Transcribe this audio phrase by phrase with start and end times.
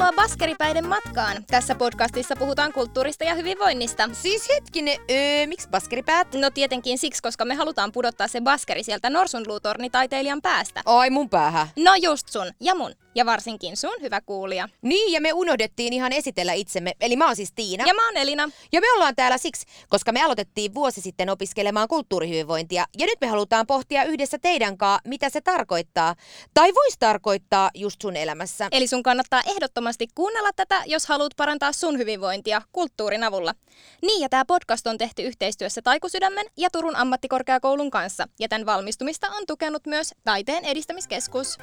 [0.00, 1.44] Tervetuloa Baskeripäiden matkaan.
[1.46, 4.10] Tässä podcastissa puhutaan kulttuurista ja hyvinvoinnista.
[4.12, 6.34] Siis hetkinen, öö, miksi baskeripäät?
[6.34, 10.82] No tietenkin siksi, koska me halutaan pudottaa se baskeri sieltä norsunluutornitaiteilijan päästä.
[10.84, 11.68] Ai mun päähän.
[11.76, 12.92] No just sun ja mun.
[13.14, 14.68] Ja varsinkin sun, hyvä kuulija.
[14.82, 16.92] Niin, ja me unohdettiin ihan esitellä itsemme.
[17.00, 17.84] Eli mä oon siis Tiina.
[17.86, 18.50] Ja mä oon Elina.
[18.72, 22.84] Ja me ollaan täällä siksi, koska me aloitettiin vuosi sitten opiskelemaan kulttuurihyvinvointia.
[22.98, 26.14] Ja nyt me halutaan pohtia yhdessä teidän kanssa, mitä se tarkoittaa.
[26.54, 28.68] Tai voisi tarkoittaa just sun elämässä.
[28.72, 33.54] Eli sun kannattaa ehdottomasti kuunnella tätä, jos haluat parantaa sun hyvinvointia kulttuurin avulla.
[34.02, 38.28] Niin, ja tämä podcast on tehty yhteistyössä Taikusydämen ja Turun ammattikorkeakoulun kanssa.
[38.40, 41.58] Ja tämän valmistumista on tukenut myös Taiteen edistämiskeskus.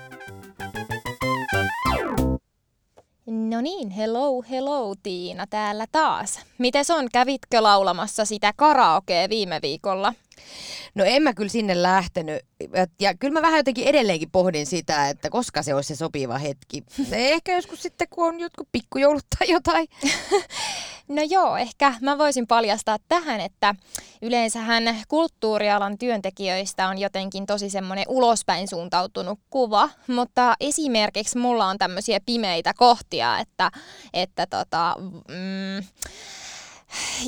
[3.29, 6.39] No niin, hello, hello Tiina täällä taas.
[6.57, 10.13] Mites on, kävitkö laulamassa sitä karaokea viime viikolla?
[10.95, 12.41] No en mä kyllä sinne lähtenyt.
[12.99, 16.83] Ja kyllä mä vähän jotenkin edelleenkin pohdin sitä, että koska se olisi se sopiva hetki.
[17.11, 19.87] Ehkä joskus sitten, kun on jotkut pikkujoulut tai jotain.
[21.07, 23.75] No joo, ehkä mä voisin paljastaa tähän, että
[24.21, 32.19] yleensähän kulttuurialan työntekijöistä on jotenkin tosi semmoinen ulospäin suuntautunut kuva, mutta esimerkiksi mulla on tämmöisiä
[32.25, 33.71] pimeitä kohtia, että,
[34.13, 34.95] että tota,
[35.27, 35.83] mm,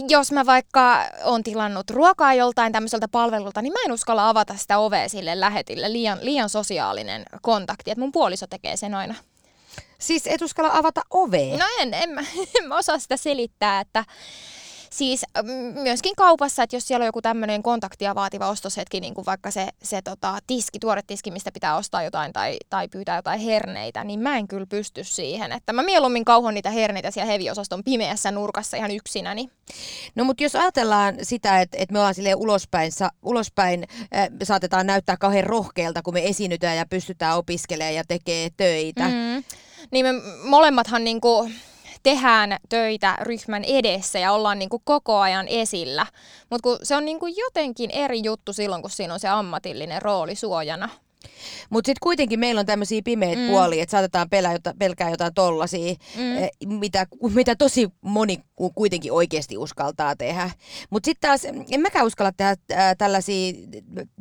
[0.10, 4.80] jos mä vaikka on tilannut ruokaa joltain tämmöiseltä palvelulta, niin mä en uskalla avata sitä
[4.80, 5.94] ovea sille lähetille.
[5.94, 9.16] Liian, liian sosiaalinen kontakti, että mun puoliso tekee sen aina.
[10.00, 11.58] Siis et uskalla avata ovea?
[11.58, 12.22] No en, en, mä,
[12.60, 14.06] en mä osaa sitä selittää, että
[14.90, 15.26] siis
[15.74, 19.68] myöskin kaupassa, että jos siellä on joku tämmöinen kontaktia vaativa ostoshetki, niin kuin vaikka se,
[19.84, 24.20] se tota, tiski, tuore tiski, mistä pitää ostaa jotain tai, tai pyytää jotain herneitä, niin
[24.20, 25.52] mä en kyllä pysty siihen.
[25.52, 29.50] Että mä mieluummin kauhon niitä herneitä siellä heviosaston pimeässä nurkassa ihan yksinäni.
[30.16, 34.88] No mutta jos ajatellaan sitä, että, että me ollaan silleen ulospäin, sa, ulospäin äh, saatetaan
[34.88, 39.08] näyttää kauhean rohkealta, kun me esiinnytään ja pystytään opiskelemaan ja tekee töitä.
[39.08, 39.44] Mm.
[39.92, 41.50] Niin me molemmathan niinku
[42.04, 46.06] tehdään töitä ryhmän edessä ja ollaan niin kuin koko ajan esillä.
[46.50, 50.36] Mutta se on niin kuin jotenkin eri juttu silloin, kun siinä on se ammatillinen rooli
[50.36, 50.90] suojana.
[51.70, 53.48] Mutta sitten kuitenkin meillä on tämmöisiä pimeitä mm.
[53.48, 56.38] puolia, että saatetaan pelää jota, pelkää jotain tollasia, mm.
[56.38, 58.38] eh, mitä, mitä tosi moni
[58.76, 60.52] kuitenkin oikeasti uskaltaa tehdä.
[60.90, 63.54] Mutta sitten taas en mäkään uskalla tehdä äh, tällaisia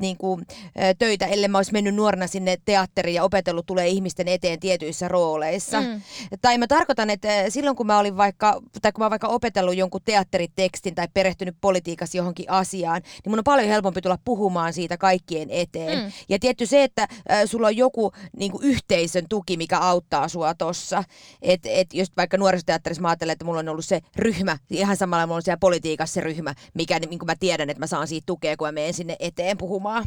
[0.00, 4.60] niinku, äh, töitä, ellei mä olisi mennyt nuorena sinne teatteriin ja opetellut tulee ihmisten eteen
[4.60, 5.80] tietyissä rooleissa.
[5.80, 6.00] Mm.
[6.40, 10.00] Tai mä tarkoitan, että silloin kun mä olin vaikka, tai kun mä vaikka opetellut jonkun
[10.04, 15.50] teatteritekstin tai perehtynyt politiikassa johonkin asiaan, niin mun on paljon helpompi tulla puhumaan siitä kaikkien
[15.50, 15.98] eteen.
[15.98, 16.12] Mm.
[16.28, 17.08] Ja tietty se, että
[17.46, 21.04] sulla on joku niin kuin yhteisön tuki, mikä auttaa sua tossa.
[21.42, 25.26] Että et just vaikka nuorisoteatterissa mä ajattelen, että mulla on ollut se ryhmä, ihan samalla
[25.26, 28.26] mulla on siellä politiikassa se ryhmä, mikä niin kuin mä tiedän, että mä saan siitä
[28.26, 30.06] tukea, kun mä menen sinne eteen puhumaan.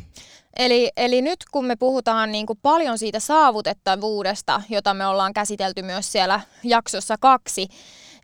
[0.58, 5.82] Eli, eli nyt kun me puhutaan niin kuin paljon siitä saavutettavuudesta, jota me ollaan käsitelty
[5.82, 7.68] myös siellä jaksossa kaksi,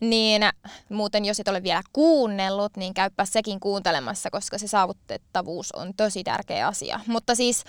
[0.01, 0.41] niin
[0.89, 6.23] muuten jos et ole vielä kuunnellut, niin käypä sekin kuuntelemassa, koska se saavutettavuus on tosi
[6.23, 6.99] tärkeä asia.
[7.07, 7.63] Mutta siis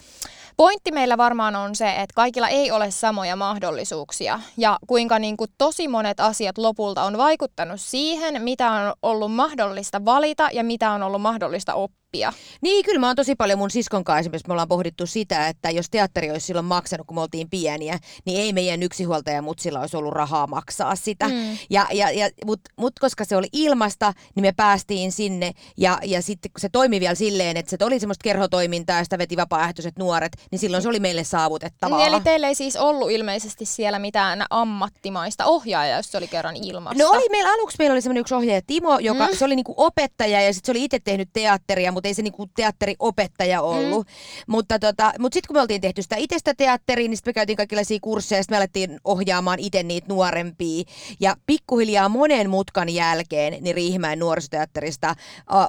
[0.56, 5.50] pointti meillä varmaan on se, että kaikilla ei ole samoja mahdollisuuksia ja kuinka niin kuin
[5.59, 11.03] tosi monet asiat lopulta on vaikuttanut siihen, mitä on ollut mahdollista valita ja mitä on
[11.03, 12.33] ollut mahdollista oppia oppia.
[12.61, 15.71] Niin, kyllä mä oon tosi paljon mun siskon kanssa esimerkiksi me ollaan pohdittu sitä, että
[15.71, 19.97] jos teatteri olisi silloin maksanut, kun me oltiin pieniä, niin ei meidän yksinhuoltaja mutsilla olisi
[19.97, 21.29] ollut rahaa maksaa sitä.
[21.29, 21.59] Mm.
[21.71, 26.23] Ja, ja, ja, Mutta mut koska se oli ilmasta, niin me päästiin sinne ja, ja
[26.23, 29.99] sitten kun se toimi vielä silleen, että se oli semmoista kerhotoimintaa ja sitä veti vapaaehtoiset
[29.99, 31.99] nuoret, niin silloin se oli meille saavutettavaa.
[31.99, 36.57] Niin, eli teillä ei siis ollut ilmeisesti siellä mitään ammattimaista ohjaajaa, jos se oli kerran
[36.57, 37.03] ilmasta?
[37.03, 39.37] No oli meillä aluksi, meillä oli semmoinen yksi ohjaaja Timo, joka mm.
[39.37, 42.47] se oli niinku opettaja ja sitten se oli itse tehnyt teatteria, mutta ei se niinku
[42.56, 44.06] teatteriopettaja ollut.
[44.06, 44.12] Mm.
[44.47, 47.56] Mutta, tota, mutta sitten kun me oltiin tehty sitä itsestä teatteriin, niin sitten me käytiin
[47.56, 50.84] kaikenlaisia kursseja, sitten me alettiin ohjaamaan itse niitä nuorempia.
[51.20, 55.14] Ja pikkuhiljaa monen mutkan jälkeen niin Riihimäen nuorisoteatterista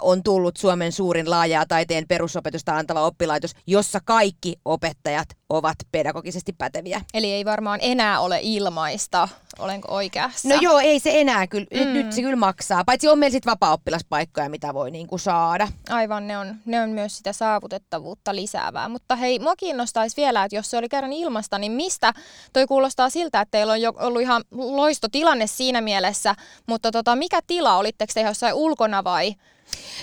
[0.01, 7.01] on tullut Suomen suurin laajaa taiteen perusopetusta antava oppilaitos, jossa kaikki opettajat ovat pedagogisesti päteviä.
[7.13, 9.29] Eli ei varmaan enää ole ilmaista,
[9.59, 10.49] olenko oikeassa?
[10.49, 11.79] No joo, ei se enää kyllä, mm.
[11.79, 12.83] nyt, nyt se kyllä maksaa.
[12.85, 15.67] Paitsi on meillä sitten vapaa-oppilaspaikkoja, mitä voi niinku saada.
[15.89, 18.89] Aivan, ne on, ne on myös sitä saavutettavuutta lisäävää.
[18.89, 22.13] Mutta hei, mua kiinnostaisi vielä, että jos se oli kerran ilmasta, niin mistä?
[22.53, 26.35] Toi kuulostaa siltä, että teillä on jo ollut ihan loisto tilanne siinä mielessä,
[26.67, 27.77] mutta tota, mikä tila?
[27.77, 29.35] Olitteko te jossain ulkona vai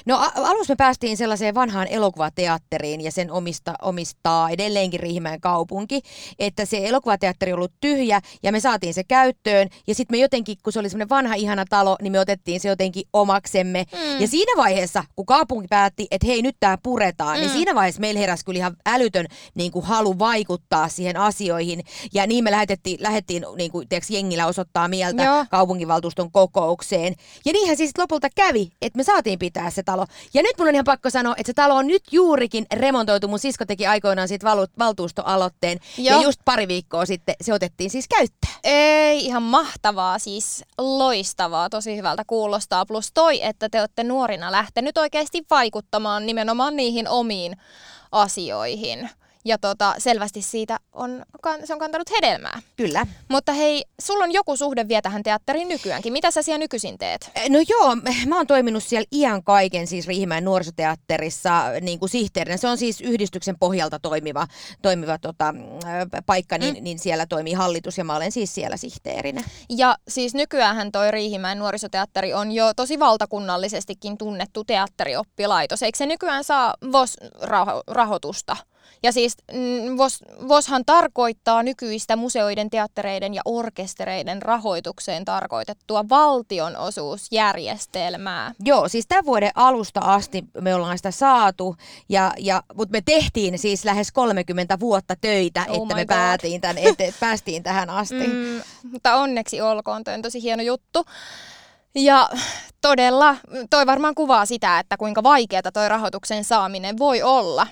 [0.07, 6.01] No a- alussa me päästiin sellaiseen vanhaan elokuvateatteriin ja sen omista, omistaa edelleenkin Riihimäen kaupunki,
[6.39, 10.57] että se elokuvateatteri on ollut tyhjä ja me saatiin se käyttöön ja sitten me jotenkin,
[10.63, 13.85] kun se oli semmoinen vanha ihana talo, niin me otettiin se jotenkin omaksemme.
[13.93, 14.21] Mm.
[14.21, 17.47] Ja siinä vaiheessa, kun kaupunki päätti, että hei nyt tämä puretaan, niin mm.
[17.47, 21.85] niin siinä vaiheessa meillä heräsi kyllä ihan älytön niin kuin halu vaikuttaa siihen asioihin
[22.15, 25.47] ja niin me lähetettiin, lähdettiin niin kuin, tiiäks, jengillä osoittaa mieltä Joo.
[25.51, 27.15] kaupunginvaltuuston kokoukseen.
[27.45, 30.07] Ja niinhän siis lopulta kävi, että me saatiin pitää se talo.
[30.35, 33.29] Ja nyt mun on ihan pakko sanoa, että se talo on nyt juurikin remontoitu.
[33.29, 35.79] Mun sisko teki aikoinaan siitä valu- valtuustoaloitteen.
[35.99, 36.17] Joo.
[36.17, 38.55] Ja just pari viikkoa sitten se otettiin siis käyttöön.
[38.65, 42.87] Ei, ihan mahtavaa, siis loistavaa, tosi hyvältä kuulostaa.
[42.87, 47.57] Plus toi, että te olette nuorina lähtenyt oikeasti vaikuttamaan nimenomaan niihin omiin
[48.13, 49.11] asioihin
[49.47, 51.23] ja tota, selvästi siitä on,
[51.65, 52.63] se on kantanut hedelmää.
[52.77, 53.07] Kyllä.
[53.29, 56.13] Mutta hei, sulla on joku suhde vielä tähän teatteriin nykyäänkin.
[56.13, 57.31] Mitä sä siellä nykyisin teet?
[57.49, 57.97] No joo,
[58.27, 62.57] mä oon toiminut siellä iän kaiken siis Riihimäen nuorisoteatterissa niin kuin sihteerinä.
[62.57, 64.47] Se on siis yhdistyksen pohjalta toimiva,
[64.83, 65.55] toimiva tota,
[66.27, 66.85] paikka, niin, mm.
[66.85, 69.43] niin siellä toimii hallitus ja mä olen siis siellä sihteerinä.
[69.69, 75.83] Ja siis nykyään toi Riihimäen nuorisoteatteri on jo tosi valtakunnallisestikin tunnettu teatterioppilaitos.
[75.83, 78.57] Eikö se nykyään saa VOS-rahoitusta?
[79.03, 88.55] Ja siis mm, VOS, VOShan tarkoittaa nykyistä museoiden, teattereiden ja orkestereiden rahoitukseen tarkoitettua valtionosuusjärjestelmää.
[88.65, 91.77] Joo, siis tämän vuoden alusta asti me ollaan sitä saatu,
[92.09, 96.79] ja, ja, mutta me tehtiin siis lähes 30 vuotta töitä, oh että me päätiin tämän,
[96.79, 98.27] että päästiin tähän asti.
[98.27, 98.63] Mm,
[98.93, 101.05] mutta onneksi olkoon, toi on tosi hieno juttu.
[101.95, 102.29] Ja
[102.81, 103.37] todella,
[103.71, 107.67] toi varmaan kuvaa sitä, että kuinka vaikeaa toi rahoituksen saaminen voi olla.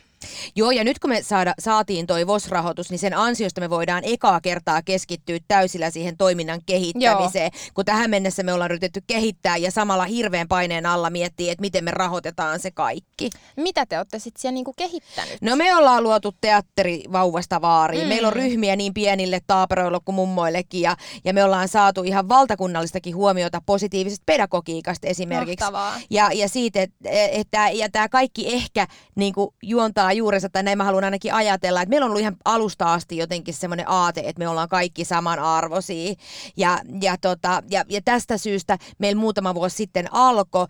[0.56, 4.40] Joo, ja nyt kun me saada, saatiin toi VOS-rahoitus, niin sen ansiosta me voidaan ekaa
[4.40, 7.70] kertaa keskittyä täysillä siihen toiminnan kehittämiseen, Joo.
[7.74, 11.84] kun tähän mennessä me ollaan yritetty kehittää ja samalla hirveän paineen alla miettiä, että miten
[11.84, 13.30] me rahoitetaan se kaikki.
[13.56, 15.42] Mitä te olette sitten siellä niinku kehittänyt?
[15.42, 18.02] No me ollaan luotu teatteri vauvasta vaariin.
[18.02, 18.08] Mm.
[18.08, 23.16] Meillä on ryhmiä niin pienille taaperoille kuin mummoillekin ja, ja me ollaan saatu ihan valtakunnallistakin
[23.16, 25.64] huomiota positiivisesta pedagogiikasta esimerkiksi.
[25.64, 26.00] Mahtavaa.
[26.10, 30.84] Ja, ja siitä, että, että ja tämä kaikki ehkä niin juontaa juurensa, tai näin mä
[30.84, 34.48] haluan ainakin ajatella, että meillä on ollut ihan alusta asti jotenkin semmoinen aate, että me
[34.48, 36.14] ollaan kaikki samanarvoisia.
[36.56, 40.66] Ja, ja, tota, ja, ja tästä syystä meillä muutama vuosi sitten alkoi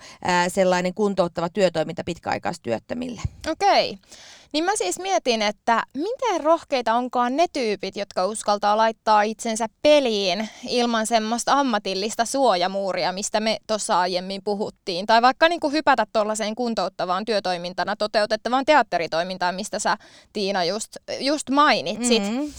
[0.48, 3.20] sellainen kuntouttava työtoiminta pitkäaikaistyöttömille.
[3.50, 3.90] Okei.
[3.90, 4.08] Okay.
[4.54, 10.48] Niin mä siis mietin, että miten rohkeita onkaan ne tyypit, jotka uskaltaa laittaa itsensä peliin
[10.68, 15.06] ilman semmoista ammatillista suojamuuria, mistä me tuossa aiemmin puhuttiin.
[15.06, 19.96] Tai vaikka niin kuin hypätä tuollaiseen kuntouttavaan työtoimintana toteutettavaan teatteritoimintaan, mistä sä
[20.32, 22.22] Tiina just, just mainitsit.
[22.22, 22.52] Mm-hmm.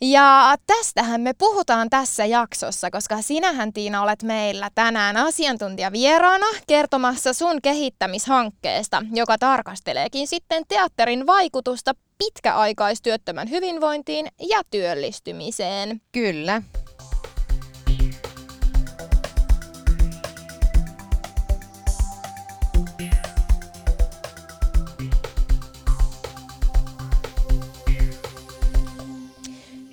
[0.00, 7.62] Ja tästähän me puhutaan tässä jaksossa, koska sinähän Tiina olet meillä tänään asiantuntijavieraana kertomassa sun
[7.62, 16.00] kehittämishankkeesta, joka tarkasteleekin sitten teatterin vaikutusta pitkäaikaistyöttömän hyvinvointiin ja työllistymiseen.
[16.12, 16.62] Kyllä.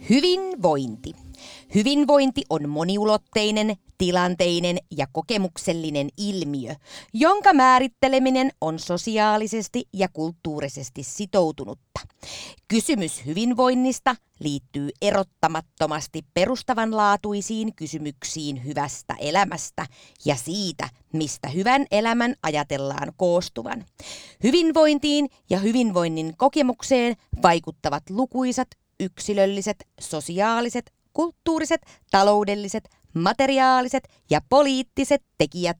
[0.09, 1.13] Hyvinvointi.
[1.75, 6.75] Hyvinvointi on moniulotteinen, tilanteinen ja kokemuksellinen ilmiö,
[7.13, 11.99] jonka määritteleminen on sosiaalisesti ja kulttuurisesti sitoutunutta.
[12.67, 19.85] Kysymys hyvinvoinnista liittyy erottamattomasti perustavanlaatuisiin kysymyksiin hyvästä elämästä
[20.25, 23.85] ja siitä, mistä hyvän elämän ajatellaan koostuvan.
[24.43, 28.67] Hyvinvointiin ja hyvinvoinnin kokemukseen vaikuttavat lukuisat
[28.99, 35.77] yksilölliset, sosiaaliset, kulttuuriset, taloudelliset, materiaaliset ja poliittiset tekijät.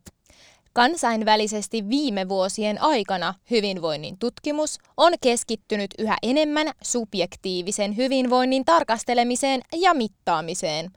[0.74, 10.92] Kansainvälisesti viime vuosien aikana hyvinvoinnin tutkimus on keskittynyt yhä enemmän subjektiivisen hyvinvoinnin tarkastelemiseen ja mittaamiseen.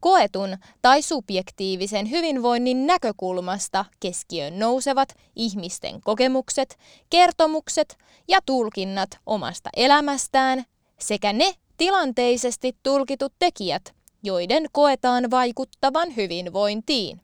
[0.00, 6.78] Koetun tai subjektiivisen hyvinvoinnin näkökulmasta keskiöön nousevat ihmisten kokemukset,
[7.10, 7.96] kertomukset
[8.28, 10.64] ja tulkinnat omasta elämästään
[11.02, 17.20] sekä ne tilanteisesti tulkitut tekijät, joiden koetaan vaikuttavan hyvinvointiin.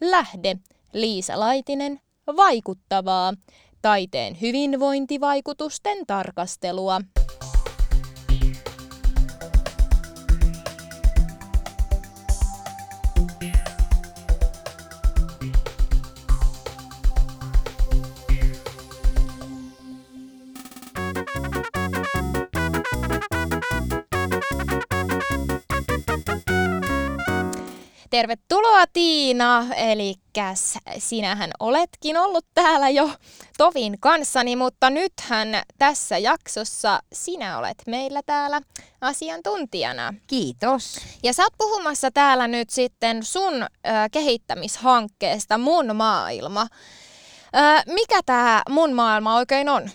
[0.00, 0.56] Lähde
[0.92, 2.00] Liisa Laitinen,
[2.36, 3.34] vaikuttavaa,
[3.82, 7.00] taiteen hyvinvointivaikutusten tarkastelua.
[28.16, 30.14] Tervetuloa Tiina, eli
[30.98, 33.10] sinähän oletkin ollut täällä jo
[33.58, 38.60] Tovin kanssani, mutta nythän tässä jaksossa sinä olet meillä täällä
[39.00, 40.14] asiantuntijana.
[40.26, 41.00] Kiitos.
[41.22, 43.68] Ja sä oot puhumassa täällä nyt sitten sun äh,
[44.12, 46.66] kehittämishankkeesta Mun maailma.
[47.56, 49.90] Äh, mikä tämä Mun maailma oikein on?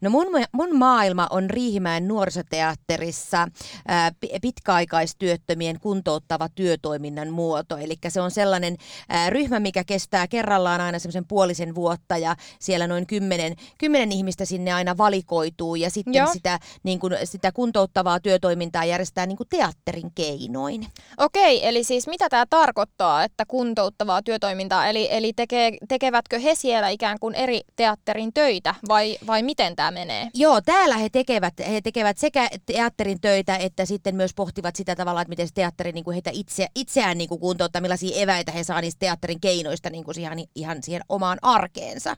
[0.00, 3.48] No mun, mun maailma on Riihimäen nuorisoteatterissa
[3.88, 4.12] ää,
[4.42, 7.76] pitkäaikaistyöttömien kuntouttava työtoiminnan muoto.
[7.76, 8.76] Eli se on sellainen
[9.08, 14.44] ää, ryhmä, mikä kestää kerrallaan aina semmoisen puolisen vuotta ja siellä noin kymmenen, kymmenen ihmistä
[14.44, 20.86] sinne aina valikoituu ja sitten sitä, niin kun, sitä kuntouttavaa työtoimintaa järjestää niin teatterin keinoin.
[21.18, 26.88] Okei, eli siis mitä tämä tarkoittaa, että kuntouttavaa työtoimintaa, eli, eli teke, tekevätkö he siellä
[26.88, 30.28] ikään kuin eri teatterin töitä vai, vai miten tämä tämä menee.
[30.34, 35.20] Joo, täällä he tekevät, he tekevät sekä teatterin töitä, että sitten myös pohtivat sitä tavalla,
[35.20, 38.64] että miten se teatteri niin kuin heitä itse, itseään niin kuin kuntouttaa, millaisia eväitä he
[38.64, 42.16] saa niistä teatterin keinoista niin kuin ihan, ihan siihen omaan arkeensa.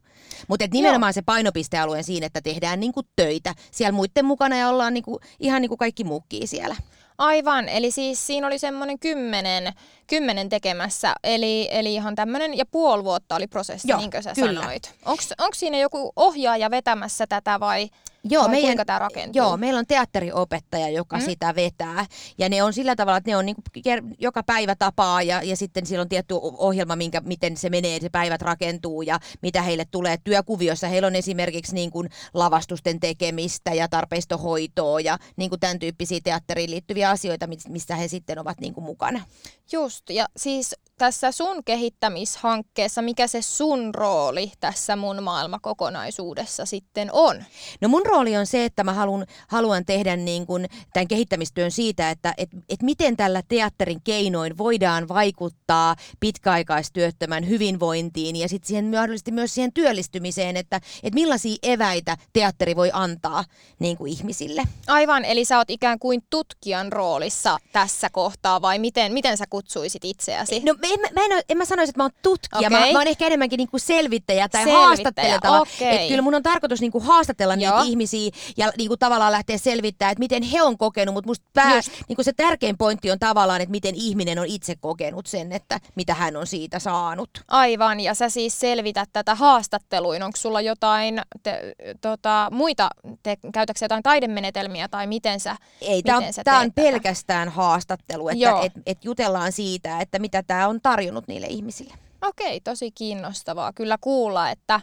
[0.49, 1.13] Mutta nimenomaan Joo.
[1.13, 5.19] se painopistealue siinä, että tehdään niin kuin töitä siellä muiden mukana ja ollaan niin kuin,
[5.41, 6.77] ihan niin kuin kaikki mukkii siellä.
[7.19, 9.73] Aivan, eli siis siinä oli semmoinen kymmenen,
[10.07, 14.33] kymmenen tekemässä, eli, eli ihan tämmöinen, ja puoli vuotta oli prosessi, Joo, niin kuin sä
[14.35, 14.61] kyllä.
[14.61, 14.95] sanoit.
[15.39, 17.91] Onko siinä joku ohjaaja vetämässä tätä vai
[18.25, 19.43] Joo, Vai meidän, kuinka tämä rakentuu?
[19.43, 21.23] Joo, meillä on teatteriopettaja, joka mm.
[21.23, 22.07] sitä vetää.
[22.39, 25.57] Ja ne on sillä tavalla, että ne on niin kuin joka päivä tapaa ja, ja
[25.57, 29.85] sitten siellä on tietty ohjelma, minkä, miten se menee, se päivät rakentuu ja mitä heille
[29.91, 30.89] tulee työkuviossa.
[30.89, 36.71] Heillä on esimerkiksi niin kuin lavastusten tekemistä ja tarpeistohoitoa ja niin kuin tämän tyyppisiä teatteriin
[36.71, 39.25] liittyviä asioita, missä he sitten ovat niin kuin mukana.
[39.73, 47.45] Just, ja siis tässä sun kehittämishankkeessa, mikä se sun rooli tässä mun maailmakokonaisuudessa sitten on?
[47.81, 52.11] No mun rooli on se, että mä haluan, haluan tehdä niin kuin tämän kehittämistyön siitä,
[52.11, 59.33] että et, et miten tällä teatterin keinoin voidaan vaikuttaa pitkäaikaistyöttömän hyvinvointiin ja sitten siihen mahdollisesti
[59.33, 63.45] myös siihen työllistymiseen, että et millaisia eväitä teatteri voi antaa
[63.79, 64.63] niin kuin ihmisille.
[64.87, 70.05] Aivan, eli sä oot ikään kuin tutkijan roolissa tässä kohtaa vai miten, miten sä kutsuisit
[70.05, 70.61] itseäsi?
[70.61, 72.71] No en, mä, en, en mä sanoisi, että mä oon tutkija, okay.
[72.71, 74.87] mä, mä oon ehkä enemmänkin niinku selvittäjä tai selvittäjä.
[74.87, 75.61] haastatteleva.
[75.61, 75.89] Okay.
[75.89, 77.77] Että kyllä mun on tarkoitus niinku haastatella Joo.
[77.77, 81.81] niitä ihmisiä ja niinku tavallaan lähteä selvittämään, että miten he on kokenut, mutta musta pää,
[82.09, 86.15] niinku se tärkein pointti on tavallaan, että miten ihminen on itse kokenut sen, että mitä
[86.15, 87.31] hän on siitä saanut.
[87.49, 90.23] Aivan, ja sä siis selvität tätä haastatteluin.
[90.23, 92.91] Onko sulla jotain te, tota, muita,
[93.23, 98.61] te, käytätkö jotain taidemenetelmiä tai miten sä Ei, tämä on, tää on pelkästään haastattelu, että
[98.63, 101.95] et, et jutellaan siitä, että mitä tämä on tarjonnut niille ihmisille.
[102.23, 104.81] Okei, tosi kiinnostavaa kyllä kuulla, että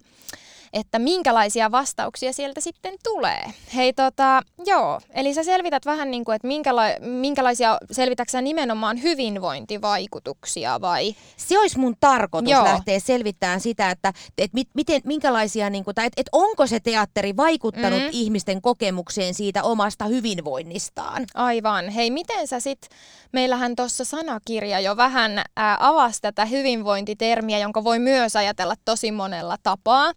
[0.76, 3.54] että minkälaisia vastauksia sieltä sitten tulee.
[3.76, 10.82] Hei tota, joo, eli sä selvität vähän niin kuin, että minkäla- minkälaisia, selvitäksä nimenomaan hyvinvointivaikutuksia
[10.82, 11.16] vai?
[11.38, 12.64] Se olisi mun tarkoitus joo.
[12.64, 16.80] lähteä selvittämään sitä, että et mit, miten, minkälaisia, niin kuin, tai että et onko se
[16.80, 18.10] teatteri vaikuttanut mm.
[18.12, 21.26] ihmisten kokemukseen siitä omasta hyvinvoinnistaan.
[21.34, 21.90] Aivan.
[21.90, 22.90] Hei, miten sä sit,
[23.32, 29.58] meillähän tuossa sanakirja jo vähän ää, avasi tätä hyvinvointitermiä, jonka voi myös ajatella tosi monella
[29.64, 30.12] tapaa.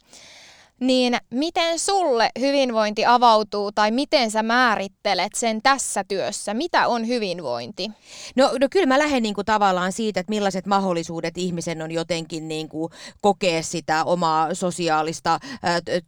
[0.80, 6.54] Niin miten sulle hyvinvointi avautuu tai miten sä määrittelet sen tässä työssä?
[6.54, 7.90] Mitä on hyvinvointi?
[8.36, 12.90] No, no kyllä mä lähden niinku tavallaan siitä, että millaiset mahdollisuudet ihmisen on jotenkin niinku
[13.20, 15.38] kokea sitä omaa sosiaalista ä,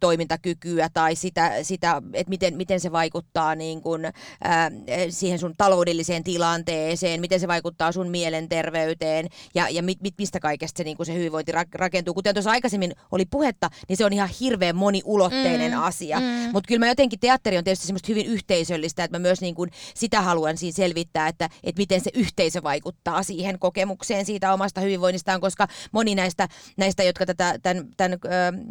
[0.00, 4.70] toimintakykyä tai sitä, sitä että miten, miten se vaikuttaa niinku, ä,
[5.08, 10.84] siihen sun taloudelliseen tilanteeseen, miten se vaikuttaa sun mielenterveyteen ja, ja mit, mistä kaikesta se,
[10.84, 12.14] niinku se hyvinvointi rakentuu.
[12.14, 15.82] Kuten tuossa aikaisemmin oli puhetta, niin se on ihan hirveä hirveän moniulotteinen mm.
[15.82, 16.20] asia.
[16.20, 16.26] Mm.
[16.52, 19.70] Mutta kyllä mä jotenkin, teatteri on tietysti semmoista hyvin yhteisöllistä, että mä myös niin kuin
[19.94, 25.40] sitä haluan siinä selvittää, että, että miten se yhteisö vaikuttaa siihen kokemukseen siitä omasta hyvinvoinnistaan,
[25.40, 28.18] koska moni näistä, näistä jotka tätä, tämän, tämän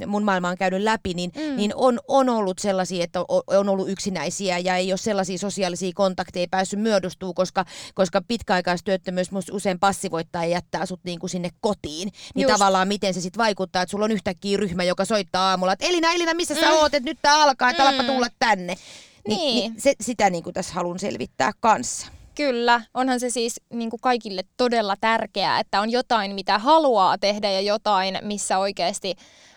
[0.08, 1.56] mun maailmaa on käynyt läpi, niin, mm.
[1.56, 5.92] niin on, on ollut sellaisia, että on, on ollut yksinäisiä ja ei ole sellaisia sosiaalisia
[5.96, 7.66] kontakteja päässyt myödostuu, koska,
[7.96, 12.12] koska pitkäaikaistyöttömyys usein passivoittaa ja jättää sut niin kuin sinne kotiin.
[12.36, 12.54] Niin Just.
[12.54, 16.12] tavallaan miten se sitten vaikuttaa, että sulla on yhtäkkiä ryhmä, joka soittaa aamulla, että Elina,
[16.12, 16.78] Elina, missä sä mm.
[16.78, 18.06] oot, että nyt tää alkaa, että mm.
[18.06, 18.76] tulla tänne.
[19.28, 19.56] Ni, niin.
[19.56, 22.08] niin se, sitä niin kuin tässä haluan selvittää kanssa.
[22.36, 27.52] Kyllä, onhan se siis niin kuin kaikille todella tärkeää, että on jotain, mitä haluaa tehdä
[27.52, 29.16] ja jotain, missä oikeasti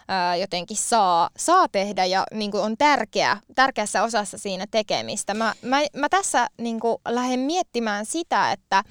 [0.09, 5.35] ää, jotenkin saa, saa tehdä ja niin kuin on tärkeä, tärkeässä osassa siinä tekemistä.
[5.35, 8.83] Mä, mä, mä tässä niin kuin lähden miettimään sitä, että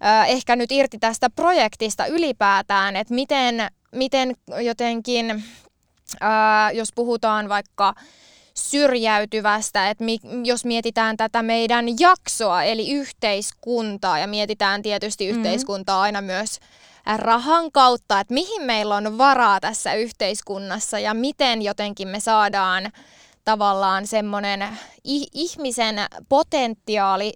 [0.00, 5.44] ää, ehkä nyt irti tästä projektista ylipäätään, että miten, miten jotenkin
[6.20, 7.94] ää, jos puhutaan vaikka
[8.54, 15.38] syrjäytyvästä, että mi, jos mietitään tätä meidän jaksoa, eli yhteiskuntaa, ja mietitään tietysti mm-hmm.
[15.38, 16.58] yhteiskuntaa aina myös
[17.16, 22.92] rahan kautta, että mihin meillä on varaa tässä yhteiskunnassa ja miten jotenkin me saadaan
[23.44, 24.68] tavallaan semmoinen
[25.34, 25.96] ihmisen
[26.28, 27.32] potentiaali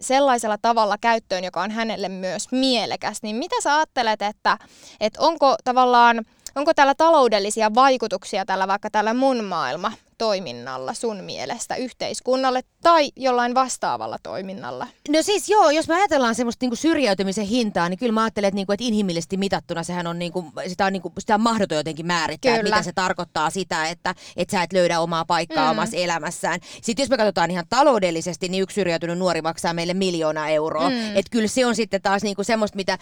[0.00, 4.58] sellaisella tavalla käyttöön, joka on hänelle myös mielekäs, niin mitä sä ajattelet, että,
[5.00, 6.24] että onko tavallaan,
[6.60, 13.54] onko täällä taloudellisia vaikutuksia tällä vaikka tällä mun maailma toiminnalla sun mielestä yhteiskunnalle tai jollain
[13.54, 14.86] vastaavalla toiminnalla?
[15.08, 18.56] No siis joo, jos me ajatellaan semmoista niinku syrjäytymisen hintaa, niin kyllä mä ajattelen, että,
[18.56, 22.54] niinku, että inhimillisesti mitattuna sehän on, niinku, sitä on, niinku, sitä on mahdoton jotenkin määrittää,
[22.54, 25.70] että mitä se tarkoittaa sitä, että, että sä et löydä omaa paikkaa mm.
[25.70, 26.60] omassa elämässään.
[26.82, 30.90] Sitten jos me katsotaan ihan taloudellisesti, niin yksi syrjäytynyt nuori maksaa meille miljoona euroa.
[30.90, 31.16] Mm.
[31.16, 32.98] Että kyllä se on sitten taas niinku semmoista, mitä,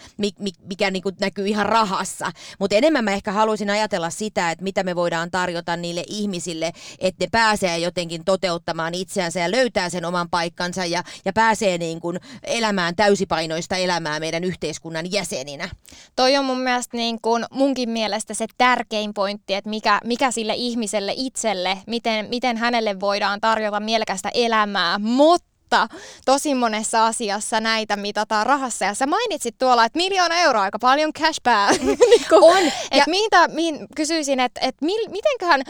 [0.67, 2.31] mikä niinku näkyy ihan rahassa.
[2.59, 6.71] Mutta enemmän mä ehkä haluaisin ajatella sitä, että mitä me voidaan tarjota niille ihmisille,
[7.09, 11.99] että ne pääsee jotenkin toteuttamaan itseänsä ja löytää sen oman paikkansa ja, ja pääsee niin
[11.99, 15.69] kuin elämään täysipainoista elämää meidän yhteiskunnan jäseninä.
[16.15, 20.53] Toi on mun mielestä niin kuin munkin mielestä se tärkein pointti, että mikä, mikä sille
[20.55, 27.95] ihmiselle itselle, miten, miten hänelle voidaan tarjota mielekästä elämää, mutta mutta tosi monessa asiassa näitä
[27.95, 28.85] mitataan rahassa.
[28.85, 31.71] Ja sä mainitsit tuolla, että miljoona euroa aika paljon cash pää.
[32.09, 32.57] niin on.
[32.67, 33.03] Et ja...
[33.07, 34.75] mihin, mihin kysyisin, että et
[35.11, 35.61] mitenköhän,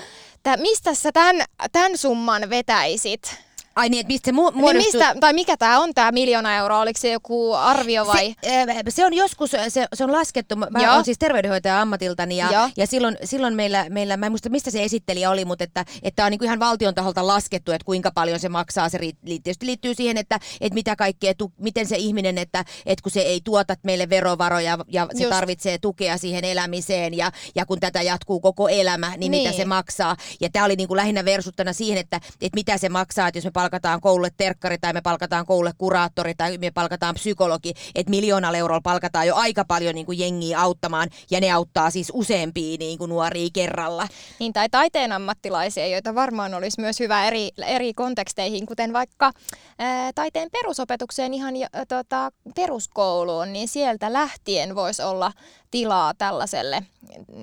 [0.58, 3.49] mistä sä tämän, tämän summan vetäisit?
[3.80, 4.68] Ai niin, että mistä se mu- muodostuu?
[4.68, 6.80] Niin mistä, tai mikä tämä on tämä miljoona euroa?
[6.80, 8.36] Oliko se joku arvio vai?
[8.44, 12.70] Se, äh, se on joskus, se, se on laskettu, mä olen siis terveydenhoitaja ammatiltani ja,
[12.78, 16.26] ja silloin, silloin meillä, meillä, mä en muista mistä se esittelijä oli, mutta että, että
[16.26, 18.90] on niin kuin ihan valtion taholta laskettu, että kuinka paljon se maksaa.
[18.90, 23.12] Se tietysti liittyy siihen, että, että mitä kaikkea, tu, miten se ihminen, että, että kun
[23.12, 25.30] se ei tuota meille verovaroja ja se Just.
[25.30, 29.44] tarvitsee tukea siihen elämiseen ja, ja kun tätä jatkuu koko elämä, niin, niin.
[29.44, 30.16] mitä se maksaa.
[30.42, 33.46] Ja tämä oli niin kuin lähinnä versuttana siihen, että, että mitä se maksaa, että jos
[33.46, 33.69] me palkataan
[34.02, 39.28] koululle terkkari tai me palkataan koululle kuraattori tai me palkataan psykologi, että miljoonalla eurolla palkataan
[39.28, 43.50] jo aika paljon niin kuin jengiä auttamaan ja ne auttaa siis useampia niin kuin nuoria
[43.54, 44.08] kerralla.
[44.40, 49.32] Niin tai taiteen ammattilaisia, joita varmaan olisi myös hyvä eri, eri konteksteihin, kuten vaikka
[49.80, 55.32] ää, taiteen perusopetukseen ihan ä, tota, peruskouluun, niin sieltä lähtien voisi olla
[55.72, 56.84] tilaa tällaiselle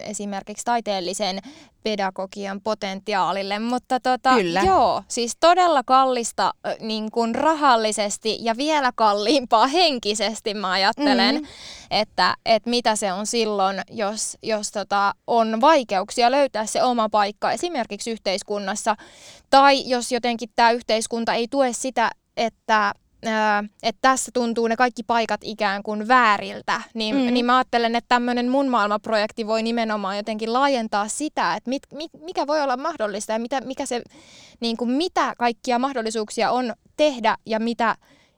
[0.00, 1.38] esimerkiksi taiteellisen
[1.86, 4.60] pedagogian potentiaalille, mutta tota, Kyllä.
[4.60, 11.48] joo, siis todella kallista niin kuin rahallisesti ja vielä kalliimpaa henkisesti mä ajattelen, mm-hmm.
[11.90, 17.52] että, että mitä se on silloin, jos, jos tota, on vaikeuksia löytää se oma paikka
[17.52, 18.96] esimerkiksi yhteiskunnassa,
[19.50, 22.92] tai jos jotenkin tämä yhteiskunta ei tue sitä, että
[23.82, 27.34] että tässä tuntuu ne kaikki paikat ikään kuin vääriltä, niin, mm.
[27.34, 32.10] niin mä ajattelen, että tämmöinen mun maailmaprojekti voi nimenomaan jotenkin laajentaa sitä, että mit, mit,
[32.20, 34.02] mikä voi olla mahdollista ja mitä, mikä se,
[34.60, 37.96] niin kuin mitä kaikkia mahdollisuuksia on tehdä ja mitä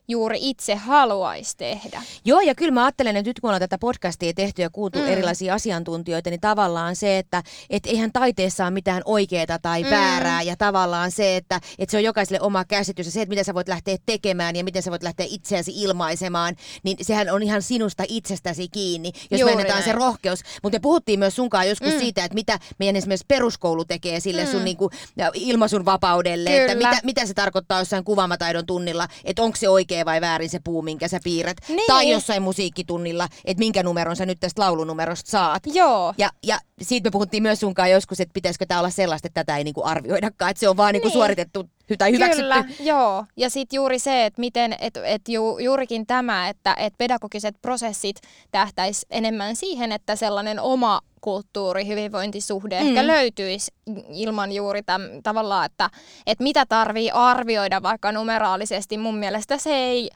[0.09, 2.03] juuri itse haluaisi tehdä.
[2.25, 5.07] Joo, ja kyllä mä ajattelen, että nyt kun ollaan tätä podcastia tehty ja kuultu mm.
[5.07, 9.91] erilaisia asiantuntijoita, niin tavallaan se, että et eihän taiteessa ole mitään oikeaa tai mm.
[9.91, 13.45] väärää, ja tavallaan se, että et se on jokaiselle oma käsitys, ja se, että mitä
[13.45, 17.63] sä voit lähteä tekemään ja miten sä voit lähteä itseäsi ilmaisemaan, niin sehän on ihan
[17.63, 20.41] sinusta itsestäsi kiinni, jos Juuri menetään se rohkeus.
[20.63, 21.99] Mutta me puhuttiin myös sunkaan joskus mm.
[21.99, 24.51] siitä, että mitä meidän esimerkiksi peruskoulu tekee sille mm.
[24.51, 24.91] sun niinku,
[25.35, 26.73] ilmaisun vapaudelle, kyllä.
[26.73, 29.69] että mitä, mitä se tarkoittaa jossain kuvaamataidon tunnilla, että onko se
[29.99, 31.57] oikein vai väärin se puu, minkä sä piirrät.
[31.69, 31.87] Niin.
[31.87, 35.63] Tai jossain musiikkitunnilla, että minkä numeron sä nyt tästä laulunumerosta saat.
[35.67, 36.15] Joo.
[36.19, 39.57] Ja, ja siitä me puhuttiin myös sunkaan joskus, että pitäisikö tämä olla sellaista, että tätä
[39.57, 41.13] ei niinku arvioidakaan, että se on vaan niinku niin.
[41.13, 42.43] suoritettu tai hyväksytty.
[42.43, 43.25] Kyllä, joo.
[43.37, 48.17] Ja sitten juuri se, että miten, että et ju, juurikin tämä, että et pedagogiset prosessit
[48.51, 52.89] tähtäisi enemmän siihen, että sellainen oma kulttuuri, hyvinvointisuhde mm.
[52.89, 53.73] ehkä löytyisi
[54.13, 55.91] ilman juuri täm, tavallaan, että,
[56.27, 58.99] että mitä tarvii arvioida vaikka numeraalisesti.
[58.99, 60.11] Mun mielestä se ei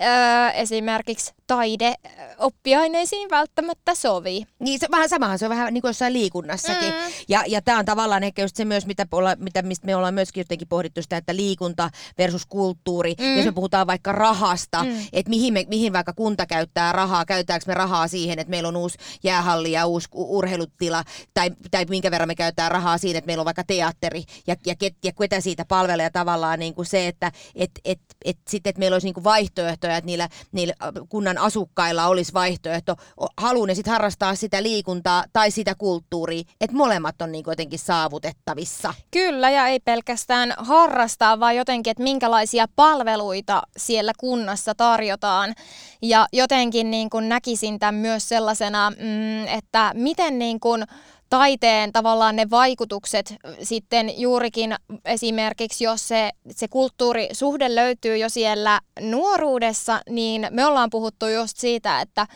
[0.00, 4.46] öö, esimerkiksi taideoppiaineisiin välttämättä sovi.
[4.58, 6.88] Niin, se, vähän samahan se on vähän niin kuin jossain liikunnassakin.
[6.88, 7.12] Mm.
[7.28, 10.14] Ja, ja tämä on tavallaan ehkä just se myös, mitä, olla, mitä mistä me ollaan
[10.14, 13.14] myöskin jotenkin pohdittu sitä, että liikunta versus kulttuuri.
[13.20, 13.36] Mm.
[13.36, 15.06] Jos me puhutaan vaikka rahasta, mm.
[15.12, 18.76] että mihin, me, mihin vaikka kunta käyttää rahaa, käyttääkö me rahaa siihen, että meillä on
[18.76, 23.40] uusi jäähalli ja uusi urheilutila, tai, tai minkä verran me käytetään rahaa siihen, että meillä
[23.42, 27.32] on vaikka teatteri, ja, ja, ket, ja ketä siitä palvelee tavallaan niin kuin se, että
[27.54, 30.74] et, et, et, sitten, että meillä olisi niin kuin vaihtoehtoja, että niillä, niillä
[31.08, 32.96] kunnan asukkailla olisi vaihtoehto,
[33.38, 38.94] haluaa ne sitten harrastaa sitä liikuntaa tai sitä kulttuuria, että molemmat on niin jotenkin saavutettavissa.
[39.10, 45.54] Kyllä, ja ei pelkästään harrastaa, vaan jotenkin, että minkälaisia palveluita siellä kunnassa tarjotaan.
[46.02, 50.84] Ja jotenkin niin kuin näkisin tämän myös sellaisena, mm, että miten niin kuin
[51.30, 60.00] taiteen tavallaan ne vaikutukset sitten juurikin esimerkiksi, jos se, se kulttuurisuhde löytyy jo siellä nuoruudessa,
[60.10, 62.26] niin me ollaan puhuttu just siitä, että,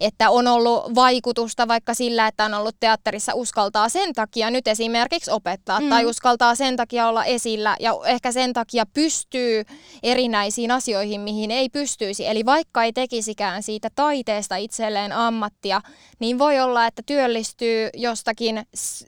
[0.00, 5.30] että on ollut vaikutusta vaikka sillä, että on ollut teatterissa uskaltaa sen takia nyt esimerkiksi
[5.30, 5.88] opettaa mm.
[5.88, 9.64] tai uskaltaa sen takia olla esillä ja ehkä sen takia pystyy
[10.02, 12.26] erinäisiin asioihin, mihin ei pystyisi.
[12.26, 15.80] Eli vaikka ei tekisikään siitä taiteesta itselleen ammattia,
[16.18, 18.35] niin voi olla, että työllistyy jostakin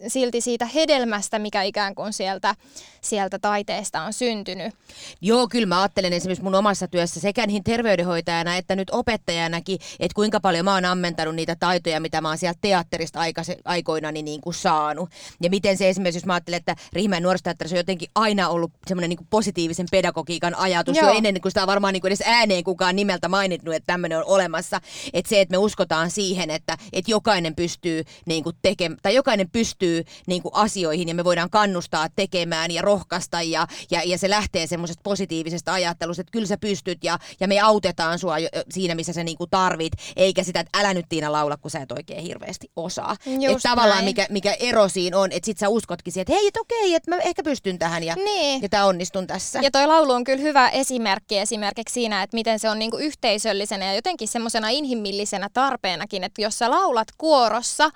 [0.07, 2.55] silti siitä hedelmästä, mikä ikään kuin sieltä,
[3.01, 4.75] sieltä taiteesta on syntynyt.
[5.21, 10.15] Joo, kyllä mä ajattelen esimerkiksi mun omassa työssä sekä niin terveydenhoitajana että nyt opettajanakin, että
[10.15, 13.21] kuinka paljon mä oon ammentanut niitä taitoja, mitä mä oon sieltä teatterista
[13.65, 15.11] aikoina niin kuin saanut.
[15.43, 19.11] Ja miten se esimerkiksi, jos mä ajattelen, että Riihimäen nuorisoteatterissa on jotenkin aina ollut semmoinen
[19.11, 21.09] niin positiivisen pedagogiikan ajatus Joo.
[21.09, 24.19] jo ennen kuin sitä on varmaan niin kuin edes ääneen kukaan nimeltä maininnut, että tämmöinen
[24.19, 24.81] on olemassa.
[25.13, 29.51] Että se, että me uskotaan siihen, että, että jokainen pystyy niin kuin tekemään, tai jokainen
[29.51, 34.31] pystyy niin kuin asioihin ja me voidaan kannustaa tekemään ja rohkaista ja, ja, ja se
[34.31, 38.37] lähtee semmoisesta positiivisesta ajattelusta, että kyllä sä pystyt ja, ja me autetaan sua
[38.71, 41.79] siinä, missä sä niin kuin tarvit, eikä sitä, että älä nyt Tiina laula, kun sä
[41.79, 43.17] et oikein hirveästi osaa.
[43.51, 46.61] Että tavallaan mikä, mikä ero siinä on, että sit sä uskotkin siihen, että hei, että
[46.61, 48.63] okei, että mä ehkä pystyn tähän ja, niin.
[48.63, 49.61] ja tää onnistun tässä.
[49.63, 53.85] Ja toi laulu on kyllä hyvä esimerkki esimerkiksi siinä, että miten se on niinku yhteisöllisenä
[53.85, 57.91] ja jotenkin semmoisena inhimillisenä tarpeenakin, että jos sä laulat kuorossa,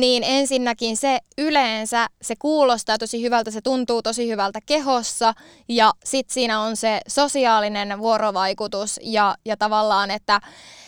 [0.00, 5.34] niin ensinnäkin se yleensä, se kuulostaa tosi hyvältä, se tuntuu tosi hyvältä kehossa.
[5.68, 10.40] Ja sitten siinä on se sosiaalinen vuorovaikutus ja, ja tavallaan, että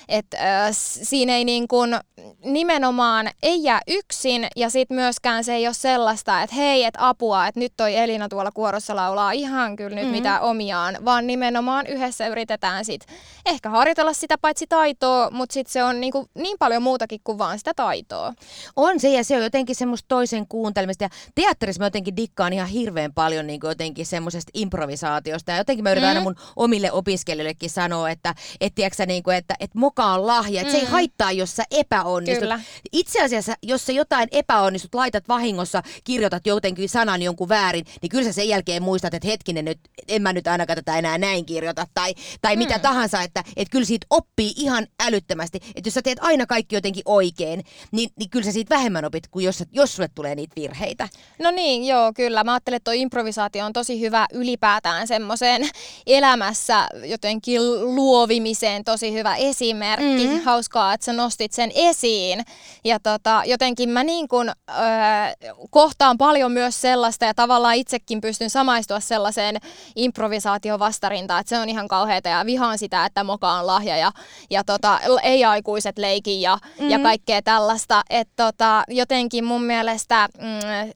[0.08, 1.96] että äh, siinä ei niin kuin,
[2.44, 7.46] nimenomaan ei jää yksin ja sitten myöskään se ei ole sellaista, että hei, että apua,
[7.46, 10.16] että nyt toi Elina tuolla kuorossa laulaa ihan kyllä nyt mm-hmm.
[10.16, 13.06] mitä omiaan, vaan nimenomaan yhdessä yritetään sit
[13.46, 17.38] ehkä harjoitella sitä paitsi taitoa, mutta sitten se on niin, kuin niin paljon muutakin kuin
[17.38, 18.34] vaan sitä taitoa.
[18.76, 22.68] On se ja se on jotenkin semmoista toisen kuuntelemista ja teatterissa mä jotenkin dikkaan ihan
[22.68, 26.08] hirveän paljon niin kuin jotenkin semmoisesta improvisaatiosta ja jotenkin mä yritän mm.
[26.08, 29.74] aina mun omille opiskelijoillekin sanoa, että et, tiiäksä, niin kuin, että et
[30.06, 30.70] on lahja, mm.
[30.70, 30.90] se ei mm.
[30.90, 32.40] haittaa, jos sä epäonnistut.
[32.40, 32.60] Kyllä.
[32.92, 38.24] Itse asiassa, jos sä jotain epäonnistut, laitat vahingossa, kirjoitat jotenkin sanan jonkun väärin, niin kyllä
[38.24, 41.86] sä sen jälkeen muistat, että hetkinen nyt, en mä nyt ainakaan tätä enää näin kirjoita,
[41.94, 42.58] tai, tai mm.
[42.58, 45.58] mitä tahansa, että, että kyllä siitä oppii ihan älyttömästi.
[45.74, 49.28] Että jos sä teet aina kaikki jotenkin oikein, niin, niin kyllä sä siitä vähemmän opit
[49.28, 51.08] kuin jos, jos sulle tulee niitä virheitä.
[51.38, 52.44] No niin, joo, kyllä.
[52.44, 55.68] Mä ajattelen, että tuo improvisaatio on tosi hyvä ylipäätään semmoiseen
[56.06, 57.62] elämässä jotenkin
[57.94, 60.28] luovimiseen tosi hyvä esimerkki esimerkki.
[60.28, 60.44] Mm.
[60.44, 62.44] Hauskaa, että sä nostit sen esiin.
[62.84, 68.50] Ja tota, jotenkin mä niin kun, öö, kohtaan paljon myös sellaista ja tavallaan itsekin pystyn
[68.50, 69.56] samaistua sellaiseen
[69.96, 74.12] improvisaatiovastarintaan, että se on ihan kauheata ja vihaan sitä, että moka on lahja ja,
[74.50, 76.90] ja tota, ei-aikuiset leikin ja, mm.
[76.90, 78.02] ja kaikkea tällaista.
[78.10, 80.92] Että tota, jotenkin mun mielestä mm,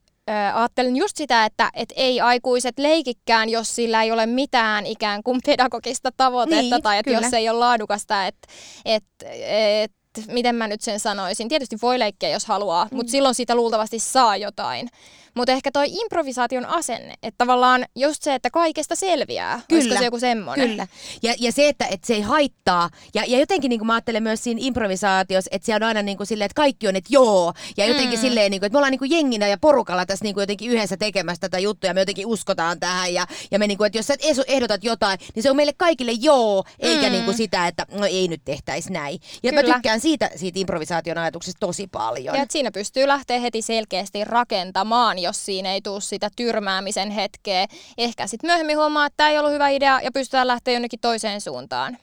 [0.54, 5.40] ajattelen just sitä, että et ei aikuiset leikikään, jos sillä ei ole mitään ikään kuin
[5.46, 8.48] pedagogista tavoitetta niin, tai että jos ei ole laadukasta, että
[8.84, 9.04] et,
[9.46, 9.92] et,
[10.26, 11.48] miten mä nyt sen sanoisin.
[11.48, 12.96] Tietysti voi leikkiä, jos haluaa, mm.
[12.96, 14.88] mutta silloin siitä luultavasti saa jotain.
[15.34, 19.60] Mutta ehkä toi improvisaation asenne, että tavallaan just se, että kaikesta selviää.
[19.68, 19.98] Kyllä.
[19.98, 20.68] se joku semmoinen?
[20.68, 20.86] Kyllä.
[21.22, 22.90] Ja, ja se, että, että se ei haittaa.
[23.14, 26.16] Ja, ja jotenkin niin kuin mä ajattelen myös siinä improvisaatiossa, että se on aina niin
[26.16, 27.52] kuin silleen, että kaikki on, että joo.
[27.76, 28.20] Ja jotenkin mm.
[28.20, 30.70] silleen, niin kuin, että me ollaan niin kuin jenginä ja porukalla tässä niin kuin jotenkin
[30.70, 33.14] yhdessä tekemässä tätä juttua ja me jotenkin uskotaan tähän.
[33.14, 34.14] Ja, ja me niin kuin, että jos sä
[34.46, 37.12] ehdotat jotain, niin se on meille kaikille joo, eikä mm.
[37.12, 39.18] niin kuin sitä, että no ei nyt tehtäisi näin.
[39.42, 39.68] Ja Kyllä.
[39.68, 42.36] mä tykkään siitä, siitä improvisaation ajatuksesta tosi paljon.
[42.36, 47.66] Ja siinä pystyy lähteä heti selkeästi rakentamaan jos siinä ei tule sitä tyrmäämisen hetkeä.
[47.98, 51.40] Ehkä sitten myöhemmin huomaa, että tämä ei ollut hyvä idea ja pystytään lähteä jonnekin toiseen
[51.40, 51.98] suuntaan.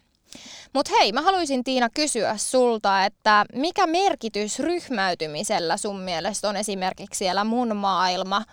[0.73, 7.17] Mutta hei, mä haluaisin Tiina kysyä sulta, että mikä merkitys ryhmäytymisellä sun mielestä on esimerkiksi
[7.17, 8.43] siellä mun maailma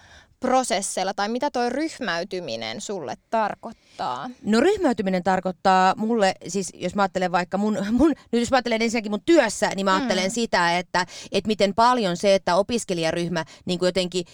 [0.40, 3.85] prosesseilla tai mitä toi ryhmäytyminen sulle tarkoittaa?
[4.42, 8.82] No ryhmäytyminen tarkoittaa mulle, siis jos mä ajattelen vaikka mun, mun nyt jos mä ajattelen
[8.82, 9.96] ensinnäkin mun työssä, niin mä mm.
[9.96, 14.24] ajattelen sitä, että, että miten paljon se, että opiskelijaryhmä niin kuin jotenkin,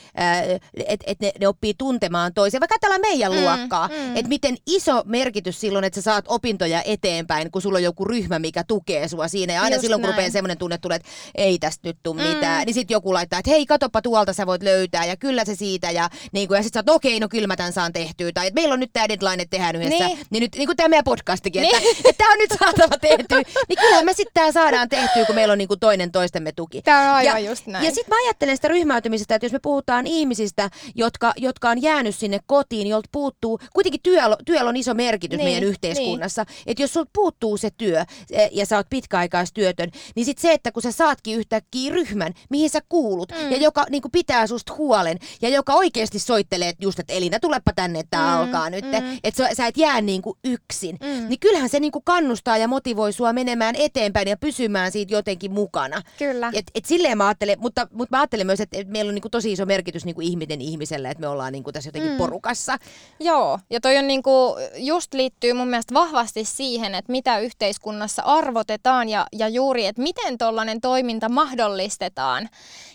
[0.75, 3.41] että et ne, ne oppii tuntemaan toisia, vaikka tällä meidän mm.
[3.41, 4.17] luokkaa, mm.
[4.17, 8.39] että miten iso merkitys silloin, että sä saat opintoja eteenpäin, kun sulla on joku ryhmä,
[8.39, 9.53] mikä tukee sua siinä.
[9.53, 10.09] Ja aina Just silloin, näin.
[10.09, 12.29] kun rupeaa semmoinen tunne tulee, että ei tästä nyt tule mm.
[12.29, 15.55] mitään, niin sitten joku laittaa, että hei, katoppa tuolta sä voit löytää, ja kyllä se
[15.55, 18.31] siitä, ja niin kuin, ja sitten sä oot, okei, no kyllä mä tämän saan tehtyä,
[18.35, 20.89] tai että meillä on nyt tämä deadline, tehdään yhdessä, niin, niin nyt niin kuin tämä
[20.89, 21.77] meidän podcastikin, niin.
[21.77, 25.35] että, että tämä on nyt saatava tehtyä, niin kyllä me sitten tämä saadaan tehtyä, kun
[25.35, 26.83] meillä on niin kuin toinen toistemme tuki.
[26.83, 27.85] Tämä on aivan ja, just näin.
[27.85, 32.17] Ja sitten mä ajattelen sitä ryhmäytymisestä, että jos me puhutaan ihmisistä, jotka, jotka on jäänyt
[32.17, 36.63] sinne kotiin, jolta puuttuu, kuitenkin työllä, työllä on iso merkitys niin, meidän yhteiskunnassa, niin.
[36.67, 40.73] että jos sulta puuttuu se työ e, ja sä oot pitkäaikaistyötön, niin sitten se, että
[40.73, 43.51] kun sä saatkin yhtäkkiä ryhmän, mihin sä kuulut, mm.
[43.51, 47.41] ja joka niin kuin pitää susta huolen, ja joka oikeasti soittelee, että just, että Elina,
[47.41, 48.41] tulepa tänne, että tämä mm.
[48.41, 49.19] alkaa nyt, mm.
[49.25, 51.29] että sä, sä et jää niin kuin yksin, mm.
[51.29, 55.53] niin kyllähän se niin kuin kannustaa ja motivoi sua menemään eteenpäin ja pysymään siitä jotenkin
[55.53, 56.03] mukana.
[56.19, 56.51] Kyllä.
[56.55, 59.31] Et, et silleen mä ajattelen, mutta, mutta mä ajattelen myös, että, meillä on niin kuin
[59.31, 62.19] tosi iso merkitys niin kuin ihminen ihmiselle, että me ollaan niin kuin tässä jotenkin mm.
[62.19, 62.79] porukassa.
[63.21, 68.23] Joo, ja toi on niin kuin, just liittyy mun mielestä vahvasti siihen, että mitä yhteiskunnassa
[68.23, 72.49] arvotetaan ja, ja juuri, että miten tollainen toiminta mahdollistetaan.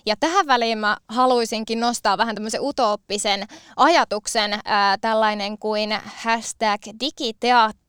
[0.07, 7.86] Ja tähän väliin mä haluaisinkin nostaa vähän tämmöisen utooppisen ajatuksen, ää, tällainen kuin hashtag digiteatteri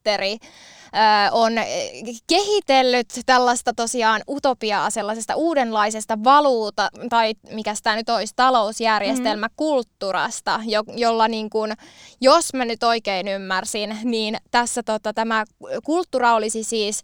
[1.32, 1.52] on
[2.26, 9.54] kehitellyt tällaista tosiaan utopiaa sellaisesta uudenlaisesta valuuta, tai mikä tämä nyt olisi, talousjärjestelmä mm.
[9.56, 11.72] kulttuurasta, jo, jolla niin kuin,
[12.20, 15.44] jos mä nyt oikein ymmärsin, niin tässä tota, tämä
[15.84, 17.02] kulttuura olisi siis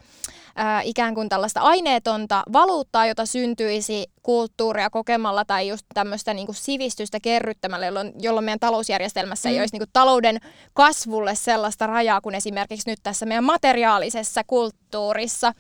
[0.57, 6.57] ää, ikään kuin tällaista aineetonta valuuttaa, jota syntyisi kulttuuria kokemalla tai just tämmöistä niin kuin
[6.57, 9.53] sivistystä kerryttämällä, jolloin, jolloin meidän talousjärjestelmässä mm.
[9.53, 10.39] ei olisi niin kuin talouden
[10.73, 15.53] kasvulle sellaista rajaa kuin esimerkiksi nyt tässä meidän materiaalisessa kulttuurissa.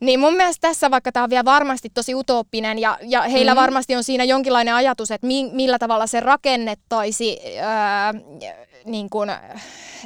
[0.00, 3.62] Niin mun mielestä tässä, vaikka tämä on vielä varmasti tosi utooppinen ja, ja heillä mm-hmm.
[3.62, 8.14] varmasti on siinä jonkinlainen ajatus, että mi, millä tavalla se rakennettaisi, ää,
[8.84, 9.30] niin kuin,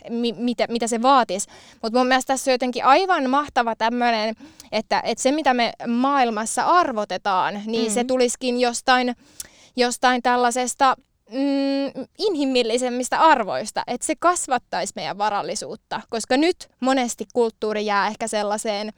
[0.08, 1.48] mi, mitä, mitä se vaatisi.
[1.82, 4.34] Mutta mun mielestä tässä on jotenkin aivan mahtava tämmöinen,
[4.72, 7.94] että, että se mitä me maailmassa arvotetaan, niin mm-hmm.
[7.94, 9.16] se tulisikin jostain,
[9.76, 10.96] jostain tällaisesta
[11.32, 18.92] mm, inhimillisemmistä arvoista, että se kasvattaisi meidän varallisuutta, koska nyt monesti kulttuuri jää ehkä sellaiseen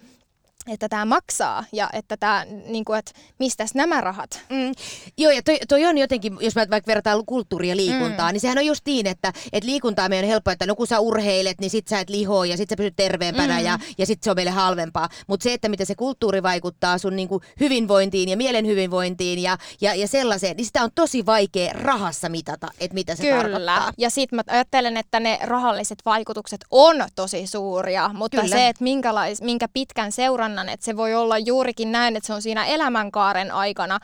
[0.66, 4.40] että tämä maksaa ja että tämä, niin kuin, että mistä nämä rahat.
[4.48, 4.72] Mm.
[5.18, 8.33] Joo, ja toi, toi, on jotenkin, jos mä vaikka verrataan kulttuuria ja liikuntaa, mm.
[8.33, 11.01] niin sehän on just niin, että, että liikuntaa meidän on helppo, että no kun sä
[11.01, 13.64] urheilet, niin sit sä et lihoa ja sit sä pysyt terveempänä mm.
[13.64, 15.09] ja, ja sit se on meille halvempaa.
[15.27, 19.59] Mutta se, että miten se kulttuuri vaikuttaa sun niin kuin hyvinvointiin ja mielen hyvinvointiin ja,
[19.81, 23.37] ja, ja sellaiseen, niin sitä on tosi vaikea rahassa mitata, että mitä se Kyllä.
[23.37, 23.92] tarkoittaa.
[23.98, 28.57] Ja sit mä ajattelen, että ne rahalliset vaikutukset on tosi suuria, mutta Kyllä.
[28.57, 32.32] se, että minkälais, minkä pitkän seuran annan, että se voi olla juurikin näin, että se
[32.32, 33.98] on siinä elämänkaaren aikana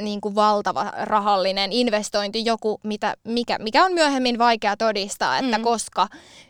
[0.00, 5.64] niin kuin valtava rahallinen investointi, joku, mitä, mikä, mikä on myöhemmin vaikea todistaa, että mm.
[5.64, 6.08] koska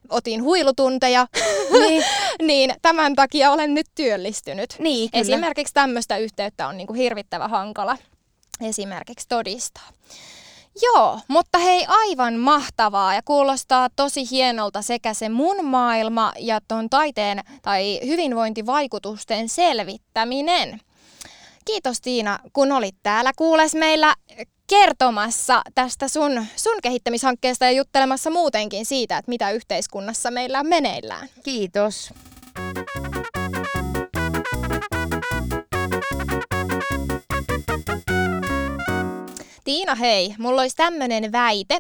[0.09, 1.27] otin huilutunteja,
[1.81, 2.05] niin.
[2.43, 4.77] niin tämän takia olen nyt työllistynyt.
[4.79, 5.21] Niin, kyllä.
[5.23, 7.99] Esimerkiksi tämmöistä yhteyttä on niin kuin hirvittävä hankala
[8.61, 9.89] esimerkiksi todistaa.
[10.83, 16.91] Joo, mutta hei aivan mahtavaa ja kuulostaa tosi hienolta sekä se mun maailma ja ton
[16.91, 20.81] taiteen tai hyvinvointivaikutusten selvittäminen.
[21.65, 24.15] Kiitos Tiina, kun olit täällä kuules meillä
[24.67, 31.29] kertomassa tästä sun, sun kehittämishankkeesta ja juttelemassa muutenkin siitä, että mitä yhteiskunnassa meillä on meneillään.
[31.43, 32.11] Kiitos.
[39.65, 41.79] Tiina, hei, mulla olisi tämmöinen väite,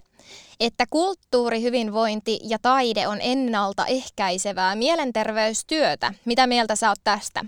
[0.60, 6.14] että kulttuuri, hyvinvointi ja taide on ennaltaehkäisevää mielenterveystyötä.
[6.24, 7.44] Mitä mieltä sä oot tästä?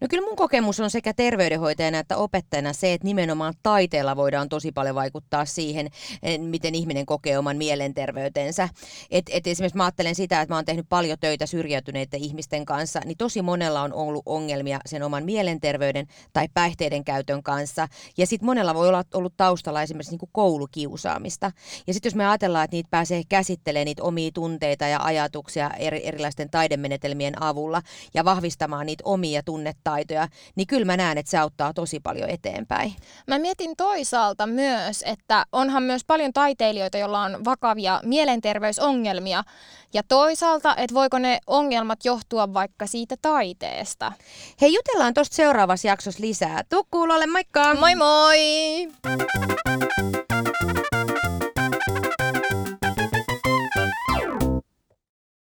[0.00, 4.72] No kyllä mun kokemus on sekä terveydenhoitajana että opettajana se, että nimenomaan taiteella voidaan tosi
[4.72, 5.88] paljon vaikuttaa siihen,
[6.22, 8.68] eh, miten ihminen kokee oman mielenterveytensä.
[9.10, 13.00] Et, et esimerkiksi mä ajattelen sitä, että mä oon tehnyt paljon töitä syrjäytyneiden ihmisten kanssa,
[13.04, 17.88] niin tosi monella on ollut ongelmia sen oman mielenterveyden tai päihteiden käytön kanssa.
[18.18, 21.52] Ja sitten monella voi olla ollut taustalla esimerkiksi niin kuin koulukiusaamista.
[21.86, 26.06] Ja sitten jos me ajatellaan, että niitä pääsee käsittelemään niitä omia tunteita ja ajatuksia eri,
[26.06, 27.82] erilaisten taidemenetelmien avulla
[28.14, 29.42] ja vahvistamaan niitä omia
[29.86, 32.92] tunnetaitoja, niin kyllä mä näen, että se auttaa tosi paljon eteenpäin.
[33.26, 39.44] Mä mietin toisaalta myös, että onhan myös paljon taiteilijoita, joilla on vakavia mielenterveysongelmia.
[39.94, 44.12] Ja toisaalta, että voiko ne ongelmat johtua vaikka siitä taiteesta.
[44.60, 46.62] Hei, jutellaan tuosta seuraavassa jaksossa lisää.
[46.68, 47.74] Tuu kuulolle, moikka!
[47.74, 48.38] Moi moi!